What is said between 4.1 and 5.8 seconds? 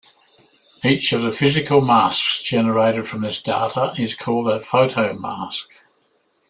called a photomask.